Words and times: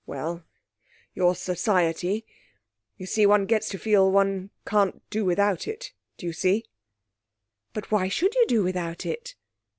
'Well 0.07 0.43
your 1.13 1.35
society 1.35 2.25
you 2.97 3.05
see 3.05 3.27
one 3.27 3.45
gets 3.45 3.69
to 3.69 3.77
feel 3.77 4.11
one 4.11 4.49
can't 4.65 5.07
do 5.11 5.23
without 5.23 5.67
it, 5.67 5.93
do 6.17 6.25
you 6.25 6.33
see?' 6.33 6.65
'But 7.73 7.91
why 7.91 8.07
should 8.09 8.33
you 8.33 8.47
do 8.47 8.63
without 8.63 9.05
it?' 9.05 9.35